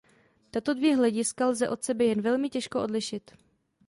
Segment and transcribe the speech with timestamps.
[0.51, 3.31] Tato dvě hlediska lze od sebe jen velmi těžko odlišit.